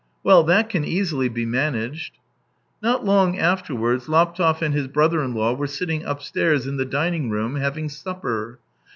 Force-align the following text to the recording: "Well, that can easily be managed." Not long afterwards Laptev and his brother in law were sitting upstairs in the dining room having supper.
"Well, 0.23 0.41
that 0.45 0.67
can 0.69 0.83
easily 0.83 1.29
be 1.29 1.45
managed." 1.45 2.13
Not 2.81 3.05
long 3.05 3.37
afterwards 3.37 4.09
Laptev 4.09 4.63
and 4.63 4.73
his 4.73 4.87
brother 4.87 5.23
in 5.23 5.35
law 5.35 5.53
were 5.53 5.67
sitting 5.67 6.05
upstairs 6.05 6.65
in 6.65 6.77
the 6.77 6.85
dining 6.85 7.29
room 7.29 7.57
having 7.57 7.87
supper. 7.87 8.57